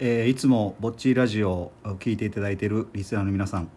[0.00, 3.68] えーいつもぼっちラジオを聞いていただいているリスナーの皆さん、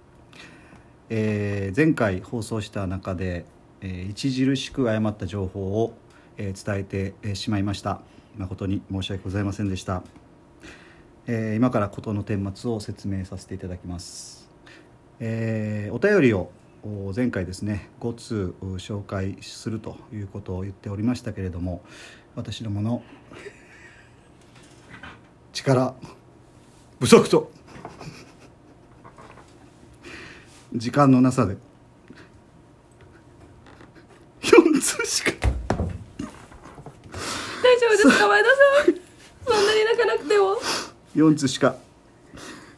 [1.09, 3.45] えー前回放送した中で、
[3.81, 5.93] えー著しく誤った情報を、
[6.37, 8.01] えー伝えてしまいました。
[8.37, 10.03] 誠に申し訳ございませんでした、
[11.25, 14.47] えー今から事の顛末を説明させていただきます、
[15.19, 16.51] えーお便りを
[16.83, 21.81] お前回ですね5通紹介するということを言っておりましたけれども
[22.35, 23.03] 私どもの
[25.53, 25.93] 力
[27.01, 27.51] 不足と
[30.71, 31.57] 時間のなさで。
[34.41, 35.31] 4通しか。
[35.31, 35.39] 大
[37.79, 38.27] 丈夫ですか？
[38.27, 38.83] 前田さん。
[38.85, 38.91] そ
[39.63, 40.57] んなに泣かなくても。
[41.15, 41.75] 4通しか。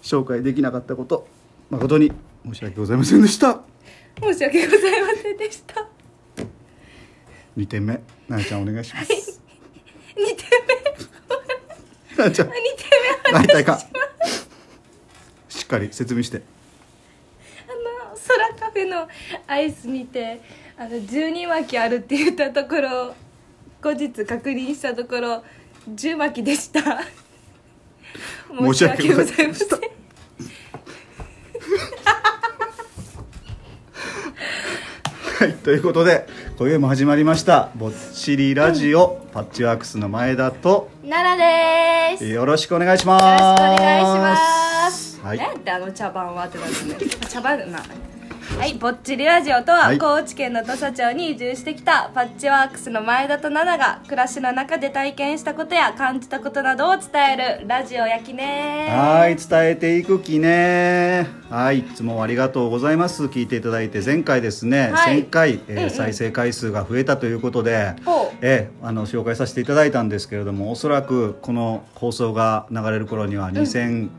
[0.01, 1.27] 紹介できなかったこと。
[1.69, 2.13] 誠に
[2.45, 3.59] 申し訳ございませんでした。
[4.21, 5.85] 申し訳ございませんでした。
[7.57, 8.01] 2点目。
[8.29, 9.11] ななちゃんお願いします。
[9.11, 9.15] 2
[10.15, 10.27] 点
[12.17, 12.47] ななちゃん。
[12.47, 12.85] 目2点
[13.25, 13.31] 目。
[13.33, 13.77] 泣いたいか
[15.73, 16.41] かり説明して。
[17.67, 19.07] あの空カフェの
[19.47, 20.41] アイス見て
[20.77, 23.15] あの12巻きあるって言ったところ
[23.81, 25.43] 後日確認したところ
[25.89, 27.01] 10巻きでした。
[28.57, 29.69] 申し訳ございません。
[35.39, 42.25] はいということで今夜も始まりました「ぼっちりラジオ」パッチワークスの前田と奈良です。
[42.25, 43.23] よよろしくお願いします。
[43.23, 44.37] ろしくお願いしま
[44.69, 44.72] す、
[45.23, 45.37] はい。
[45.37, 47.09] なんであの茶番はってなるね。
[47.29, 47.83] 茶番まあ
[48.57, 49.97] はい、ぼっちりラジオとは、はい。
[49.97, 63.25] 高知県の土佐町に移住してきたパッチワークスの前田と奈々が暮らしの中で体験したことや感じたことなどを伝えるラジオやきねはい伝えていく気ねはいいつもありがとうございます。
[63.25, 65.23] 聞いていただいて前回ですね、はい。
[65.23, 65.89] 1000回、えーうんうん。
[65.89, 68.37] 再生回数が増えたということで、ほう。
[68.41, 74.09] えーあの紹介させていただいたんですけれどもおそらくこの放送が流れる頃には2000、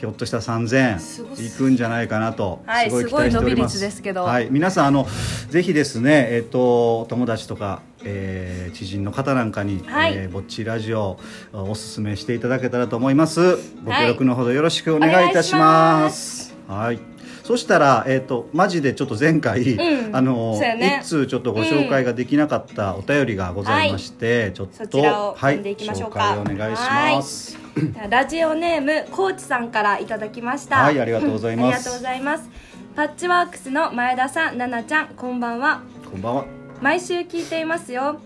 [0.00, 1.46] ひょっとしたら3000すごい。
[1.46, 3.78] いくんじゃないかなと、はいすごい期待しております。
[3.78, 4.24] ですけど。
[4.24, 5.06] はい、皆さんあの
[5.50, 10.14] ぜひですねえっ、と友達とか、えー知人の方なんかに、はい。
[10.14, 11.18] えーぼっちラジオ
[11.52, 13.58] おすすめしていただけたらと思います。
[13.84, 16.54] ご協力のほどよろしくお願いいたします。
[16.66, 16.98] はい。
[17.44, 20.16] そしたら、えー、とマジでちょっと前回、うん。
[20.16, 21.00] あのそうやね。
[21.02, 26.20] 一通ちょっとご紹介ができなかったお便りがございまして、ちょっとはい読んでいきましょうか。
[26.20, 27.59] 紹介お願いします
[28.08, 30.76] ラジオネームコーチさんからいただきました。
[30.76, 31.74] はいありがとうございます。
[31.74, 32.50] ありがとうございます。
[32.96, 35.82] パッチワークスの前田さん奈々ちゃんこんばんは。
[36.10, 36.44] こんばんは。
[36.80, 38.20] 毎週聞いていますよ。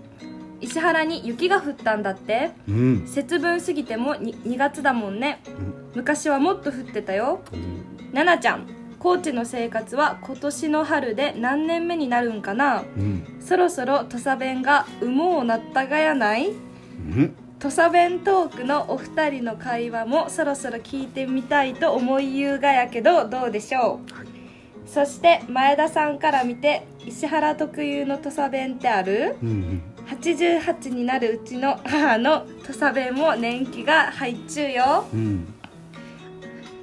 [0.61, 2.53] 石原に雪が降ったんだって。
[2.69, 3.07] うん。
[3.07, 5.41] 節分過ぎても 2, 2月だもんね。
[5.47, 5.75] うん。
[5.97, 7.41] 昔はもっと降ってたよ。
[7.53, 8.11] うん。
[8.13, 8.67] 奈々ちゃん
[8.99, 12.85] 高知の生活は今年の春で何年目になるんかな。
[12.97, 13.37] うん。
[13.41, 16.53] そろそろ土佐弁が「うもうなったがやない?」う
[17.21, 24.27] ん土佐弁トークのお二人の会話もそろそろ聞いてみたいと思いゆうがやけどどうでしょう、はい。
[24.87, 29.37] そして前田さんから見て石原特有の土佐弁ってある？
[29.43, 29.83] うんうん。
[30.11, 35.55] 88になるうちの母の土佐弁も年季が入っちゅうよ、うん。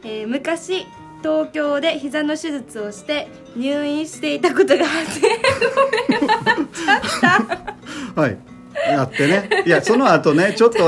[0.03, 0.87] えー昔
[1.21, 5.21] 東京で膝の手術をして入院していたことがあって
[6.09, 8.37] ごめん笑っちゃったはい
[8.75, 9.63] やってね。
[9.65, 10.79] いやその後ねちょっと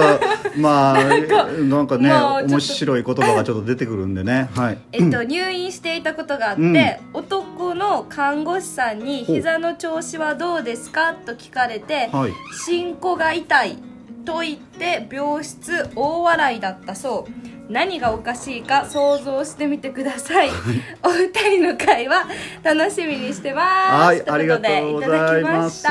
[0.57, 2.11] まあなんかね
[2.47, 4.49] 面白い言葉がちょっと出てくるんでね。
[4.55, 4.77] はい。
[4.91, 6.79] えっと、入院していたことがあって、うん。
[7.13, 12.33] 男の看護師さんに「ほう膝の調子はどうですか?」と聞かれてはい
[12.65, 13.77] 「進行が痛い」
[14.25, 20.49] と言って病室大笑いだったそう何がおかしいか想像してみてください。
[21.01, 22.25] お二人の会話
[22.61, 24.05] 楽しみにしてます。
[24.05, 25.87] はい、ありがとうございます。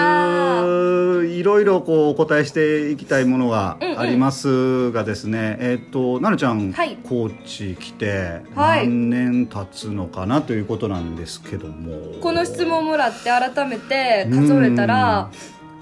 [1.27, 6.99] いろいろこうお答えしていきたいものがありますがですね、えっ、となるちゃん、はい。
[7.05, 8.87] 高知来てはい。
[8.87, 15.31] 何年経つのかなということなんですけども、この質問もらって改めて数えたら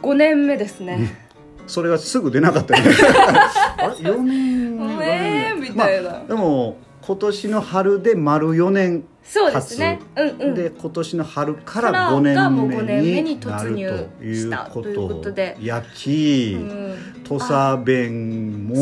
[0.02, 1.16] 5年目ですね
[1.70, 2.82] それがすぐ出なかったね。
[3.78, 6.10] あれ？4年ごめんみたいな。
[6.10, 10.00] まあでも今年の春で丸4年そうですね。
[10.16, 10.54] うんうん。
[10.54, 15.56] で今年の春かからら5がもう年5年目に目になる突入というしたこということで。
[15.60, 16.94] 焼き、うん
[17.30, 18.74] 土佐弁も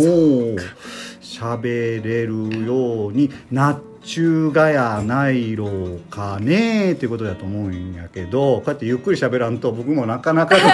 [1.20, 10.70] 喋れるようになっちゅうがやないろうかねっていうことだと思うんやけどこうやってゆっくり喋らんと僕もなかなかの 土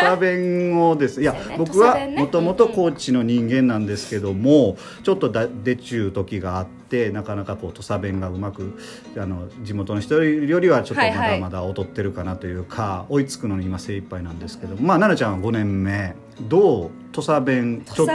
[0.00, 1.22] 佐 弁をです。
[1.22, 8.76] いや僕はもともと高知の人間なんですけどもちょっとだ出ちゅう時があってなかなかこう土佐弁がうまく
[9.16, 11.40] あの地元の人よりはちょっとまはいはい。
[11.40, 16.14] だまだ劣ってるかなというか、追いつくのに今精一杯なんですけどまあ奈々ちゃんは5年目。
[16.48, 16.90] どう？
[17.12, 18.12] 土佐弁ちょっと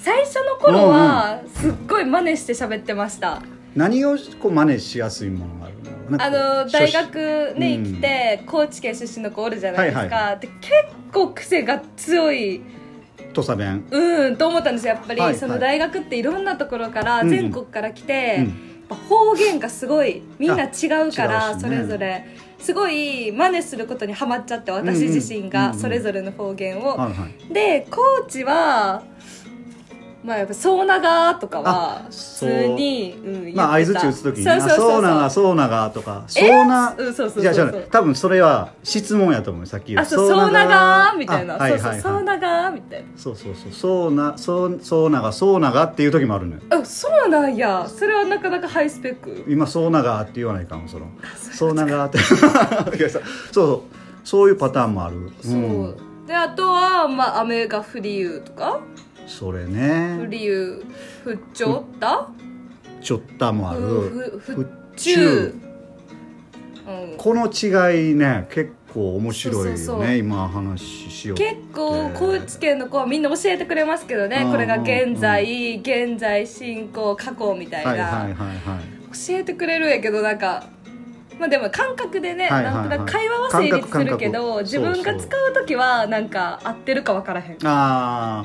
[0.00, 3.42] 最初の頃はすっごい真似して喋ってました、
[3.74, 5.74] 何をこう真似しやすいものがある
[6.18, 6.30] あ
[6.64, 7.94] の大学ねうん。
[7.96, 10.72] 来て高知県出身の子おるじゃないですか、はいはで結
[11.12, 12.62] 構癖が強い。
[13.34, 13.86] 土佐弁。
[13.90, 15.38] うんと思ったんですよやっぱり、はいはい。
[15.38, 18.46] その大学っていろんなところからうん全国から来て、
[18.90, 18.96] うん。
[18.96, 21.60] 方言がすごいみんな違うかあらね。
[21.60, 22.24] それぞれ。
[22.58, 27.52] すごい真似することにハマっちゃって私自身がそれぞれの方言を、はいはい。
[27.52, 29.04] で高知は
[30.24, 33.52] まあやっぱ「そうなが」とかはあ普通に、う。
[33.52, 43.06] ん、まあ相づち打つ時に「あそうそうながそうなが」とか「そえうな」うんそうそうそうじゃあ多分それは質問やと思うよさっき言あそうそうながみたいな、あはいはいはいそうそうそうながみたいな。
[43.16, 43.72] そうそうそう。
[43.72, 46.62] そうなそうそうながそうながっていう時もあるのよ。
[46.70, 47.86] あそうなんや。
[47.88, 49.44] それはなかなかハイスペック。
[49.48, 51.06] 今そうながって言わないかもその。
[51.52, 52.18] そうながって。
[52.24, 52.38] そう
[53.52, 53.82] そう
[54.24, 54.48] そう。
[54.48, 55.30] いうパターンもある。
[55.42, 58.80] そう、んであとは、まあ、雨が降りゆうとか
[59.28, 60.82] それ降ねりゆ
[61.24, 62.28] う降っちょった？
[63.00, 63.80] ちょったもある。
[63.80, 64.66] ふふふっ
[64.96, 65.24] ちゅ
[66.86, 74.50] う、うん、この違いね結構面白いよね今話しよう結構高知県の子はみんな教えてくれますけどねうん。
[74.50, 78.34] これが現在現在進行過去みたいな、
[79.12, 80.64] 教えてくれるんやけどなんか
[81.38, 87.56] まあでも感覚でね、なんとなく会話は成立するけど覚自分が使う時はなんか合ってるか分からへん。
[87.64, 88.44] あ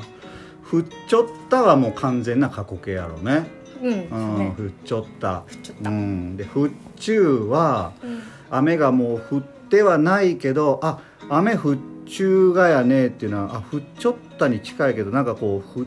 [0.74, 3.46] ふっちょったはもう完全な過去形やろね。
[3.82, 4.54] うん、うん、ね。
[4.56, 5.42] ふっちょった。
[5.46, 5.90] ふっちょった。
[5.90, 11.76] うん、でふっちゅうはうん雨がもう降ってはないけどあ雨降っ
[12.06, 15.86] ちゅうがやねっていうのはあ降っちょったに近いけどなんかこうふ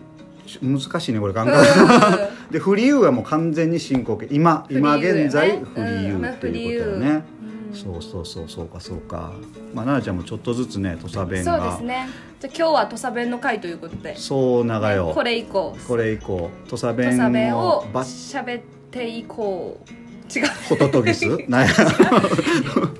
[0.62, 1.66] 難しいねこれ感覚。
[2.52, 7.37] でフリーユーはもう完全に進行形今今現在フリーユーっていうことだよね、うん
[7.74, 9.34] そうそうそうそうかそうか。
[9.74, 12.08] まあ奈々ちゃんもちょっとずつね土佐弁そうでがすね。
[12.40, 14.16] じゃあ今日は土佐弁の回ということで。
[14.16, 15.12] そう長よ。
[15.14, 15.76] これ以降。
[15.88, 16.50] これ以降。
[16.68, 19.90] 土佐弁弁ををバッ喋っていこう。
[20.38, 20.48] 違う。
[20.70, 21.26] ホトトギス？
[21.48, 21.74] なんや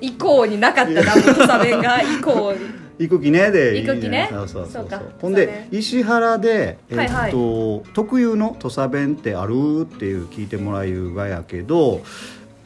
[0.00, 1.02] 以降になかったな。
[1.02, 2.58] 土佐弁が以降に。
[2.98, 3.78] 行く気ねで。
[3.78, 4.28] いい行く気ね。
[4.30, 4.84] そうそうそうそう。
[4.86, 5.02] か。
[5.20, 7.08] ほんで石原で、えっとはい。
[7.08, 9.82] はい特有の土佐弁ってある？
[9.82, 12.00] っていう聞いてもらうがやけど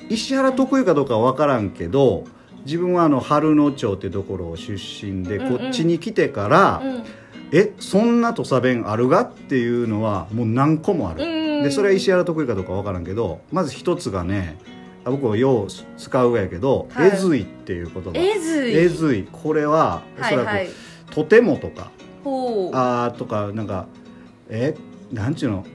[0.08, 2.24] 石原特有かどうかは分からんけど
[2.64, 5.58] 自分はあの春野町っていうところ出身で、うんうん。
[5.58, 7.02] こっちに来てから、うん。
[7.52, 11.62] えそんな土佐弁あるがっていうのはもう何個もある、うん。
[11.62, 14.56] でそれは石原得意かどうか分からんけどまず一つがね
[15.04, 15.66] あ僕はよう
[15.98, 17.08] 使うがやけど「はい。
[17.08, 18.10] えずい」っていう言葉。
[18.14, 18.76] えずい。
[18.76, 19.28] えずい。
[19.30, 20.68] これはおそらく、はいはい
[21.10, 21.90] とてもとか。
[22.24, 23.86] あーとかなんか
[24.48, 24.74] え
[25.12, 25.66] なんちゅうの？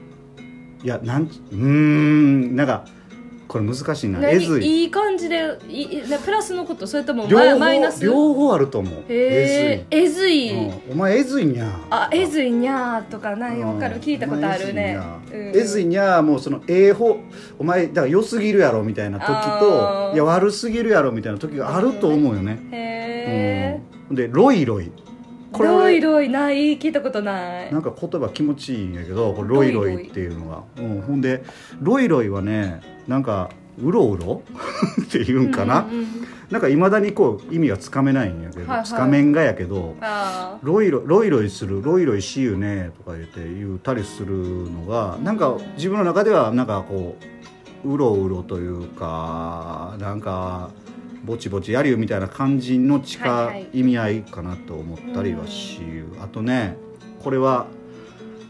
[0.82, 2.86] いやなんちうーんなんか
[3.48, 4.18] これ難しいな。
[4.20, 4.82] え何ずい。
[4.82, 8.06] いい感じでいプラスのことそれとも両マイマイナス？
[8.06, 8.92] 方両方あると思う。
[8.92, 10.92] へええずい、えずい、うん。
[10.92, 14.00] お前えずいにゃあえずいにゃーとか何わかる？
[14.00, 15.00] 聞いたことあるね。
[15.32, 15.52] うん。
[15.56, 17.18] えずいにゃもうそのええ方
[17.58, 20.14] お前だから良すぎるやろみたいな時あとー。
[20.14, 24.90] いや悪すぎるやろみたいな時があると思うよね、へえ、うん、でロイロイ
[25.52, 27.72] これロイロイない聞いたことない。
[27.72, 30.62] なんか言葉気持ちいいんやけどこれロイロイっていうのが。
[30.76, 31.42] うん、ほんで
[31.80, 33.50] ロイロイはねなんか
[33.82, 34.42] うろうろ？
[35.02, 36.06] っていうんかな、うんうんうん
[36.50, 38.86] なんかいまだにこう意味がつかめないんやけど、はいはい。
[38.86, 47.16] つかめんがやけどあロイロロイロイするロイロイしゆねとか言って言うたりするのがなんか自分の中ではなんかこ
[47.84, 50.70] ううろうろというかなんか
[51.28, 53.68] ぼちぼちやりゅうみたいな感じの近はいはい。
[53.74, 56.78] 意味合いかなと思ったりはしゆう、あとね
[57.22, 57.66] これは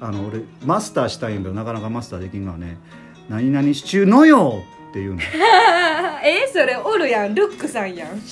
[0.00, 2.78] あの俺マスターしたいんやけどなかなかマスターできんのはね
[3.28, 5.20] 「何々しちゅうのよ」っていうの。
[5.20, 5.22] ー
[6.22, 7.34] えそれおるやん。
[7.34, 8.10] ルックさんやん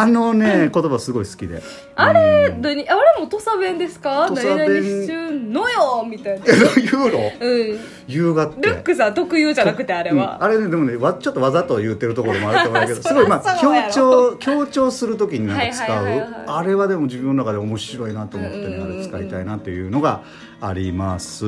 [0.00, 1.62] あのね言葉すごい好きで。
[1.96, 2.62] あれうん。
[2.62, 4.26] 何あれも土佐弁ですか？
[4.28, 6.46] 土佐何弁々しちゅうのよみたいな。
[6.46, 10.18] ユーロうん優雅ってルックさん特有じゃなくてあれうん。
[10.18, 16.26] は、あれねでもねわちょっとわざと言ってるところもあると思うけど そすごいまあ強調強調する時になんか使う。
[16.46, 20.22] あれはでも自分の中で面白いなと思ってねあれ使いたいなっていうのが
[20.60, 21.44] あります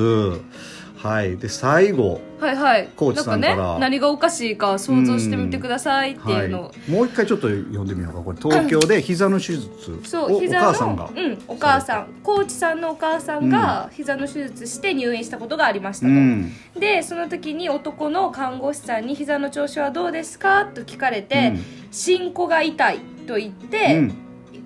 [0.97, 1.37] はい。
[1.37, 2.89] で最後はいはい。
[2.95, 3.55] コーチさんから。
[3.55, 6.61] なんかね何がおかしいか想像してみてくださいっていうの。
[6.61, 8.37] を、はい、もう一回ちょっと読んでみようかこれ。
[8.37, 12.07] 東京で 膝の手術をおそう膝の母さんがうん、お母さん。
[12.23, 16.51] コーチさんのお母さんが膝の手術して入院したことがありましたと、うん。
[16.79, 24.13] でその時に男の看護師さんに「膝の調子はどうですか?」と聞かれてうん「進行が痛い」と言って、うん。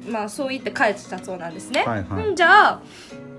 [0.09, 2.27] まあそう言って帰ってたそうなんですね、はいはい。
[2.29, 2.81] うんじゃあ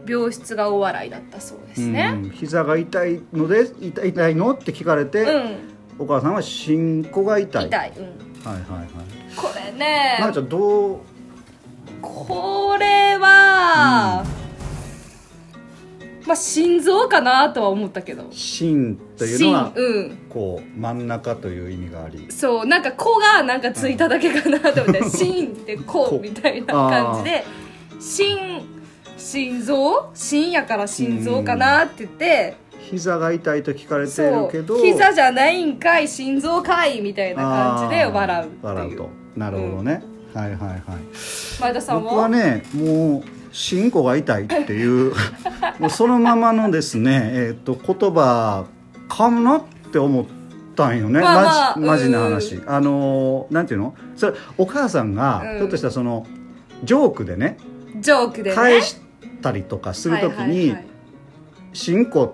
[0.07, 2.13] 病室が大笑いだったそうですね。
[2.15, 4.53] うん膝が痛いので痛い痛いの？
[4.53, 5.57] って聞かれて、うん、
[5.99, 7.67] お母さんは進行が痛い。
[7.67, 8.89] 痛い、うん、はいはいはい。
[9.37, 10.99] これねなあちゃんどう？
[12.01, 14.25] これは、
[16.27, 18.27] まあ心臓かなとは思ったけど。
[18.31, 20.19] 心というのは心うん。
[20.29, 22.27] こう真ん中という意味があり。
[22.31, 27.45] そうなんか「子」がなんかついただけかなと思って「心」って「子」みたいな感じで
[28.01, 28.37] 「心」
[29.23, 30.11] 心臓？
[30.15, 32.57] 心やから心臓かなって言って。
[32.91, 34.75] 膝が痛いと聞かれてそるけど。
[34.75, 34.79] う。
[34.79, 38.67] 膝じゃないんかい心臓かいみたいな感じで笑うっていう。
[38.67, 39.11] 笑うと。
[39.37, 40.03] なるほどね、
[40.35, 40.81] はいはいはい。
[41.61, 42.11] 前田さんは？
[42.11, 45.13] 僕はねもう心臓が痛いっていう。
[45.79, 48.65] もうそのままのですねえっ、と言葉
[49.09, 49.63] かなっ
[49.93, 50.25] て思っ
[50.75, 52.61] たんよね、まあまあマジマジなうん話。
[52.67, 53.95] あのーなんていうの？
[54.17, 55.59] それお母さんがうん。
[55.59, 56.27] ひょっとしたらその
[56.83, 57.57] ジョークでね。
[58.01, 58.57] ジョークでね。
[58.57, 58.97] 返し
[59.43, 60.85] たりとかするときにはいはいはい
[61.75, 62.25] 「信仰」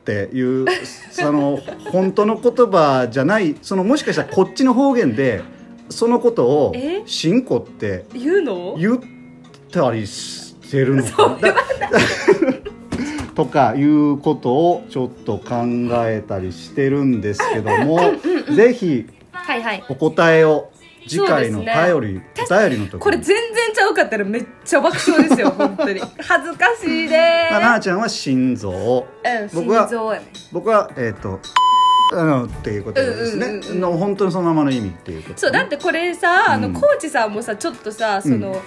[0.00, 0.66] っていう
[1.10, 1.58] その
[1.90, 5.42] 本当の言葉じゃないそのもしかしたらこっちの方言で
[5.90, 8.76] そのことをえ「信仰」って言うの？
[8.78, 9.00] 言っ
[9.70, 11.48] たりしてるのかな？
[11.48, 11.54] だ
[13.34, 15.64] とかいうことをちょっと考
[16.06, 17.98] えたりしてるんですけども
[18.54, 19.84] ぜひはいはい。
[19.88, 20.70] お答えを
[21.06, 23.00] 次回の頼り、お便りの時に。
[23.00, 26.00] これ全然ちゃうかったらめっちゃ爆笑ですよ本当に。
[26.18, 29.06] 恥ずかしいでまあ、なあちゃんは心臓。
[29.24, 31.40] うん僕は心臓やね僕はえっ、と
[32.12, 33.80] あのっていうことですね、うんうんうんうん。
[33.80, 38.62] の本当にそのままの意味っていうことそうだってこれさ、あのうんコーチさんもさちょっとさその、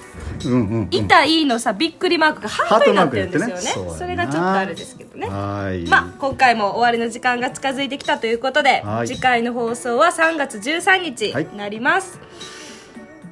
[0.46, 0.88] うんうんうん。
[0.92, 3.90] 痛いのさびっくりマークがハートになってるんですよね。
[3.92, 3.98] ね。
[3.98, 5.28] それがちょっとあれですけどね。
[5.28, 5.88] はい。
[5.88, 9.08] まあ今回も終わりの時間が近づいてきたということで、はい。
[9.08, 11.46] 次回の放送は3月13日はい。
[11.46, 12.20] になります、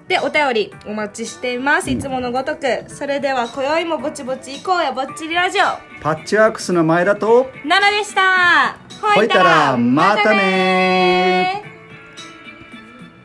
[0.07, 2.85] でお便りお待ちしています、いつものごとく。
[2.87, 5.63] それでは今宵もぼちぼち行こうよぼっちりラジオ。
[6.01, 8.77] パッチワークスの前田と奈々でした。
[9.01, 11.76] ほいたらまたね